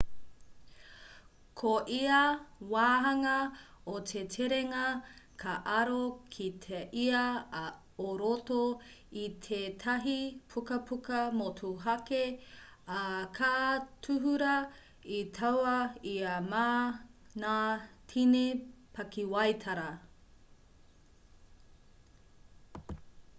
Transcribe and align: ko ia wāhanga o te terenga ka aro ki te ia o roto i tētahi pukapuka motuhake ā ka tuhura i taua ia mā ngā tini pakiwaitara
ko 1.59 1.71
ia 1.95 2.19
wāhanga 2.69 3.33
o 3.91 3.99
te 4.11 4.21
terenga 4.35 4.85
ka 5.43 5.51
aro 5.73 5.97
ki 6.35 6.47
te 6.63 6.79
ia 7.01 7.19
o 8.11 8.13
roto 8.21 8.57
i 9.23 9.25
tētahi 9.47 10.15
pukapuka 10.53 11.19
motuhake 11.41 12.23
ā 13.01 13.03
ka 13.39 13.51
tuhura 14.07 14.57
i 15.19 15.21
taua 15.39 15.75
ia 16.15 16.33
mā 16.49 16.67
ngā 17.45 17.55
tini 18.15 18.45
pakiwaitara 18.97 19.87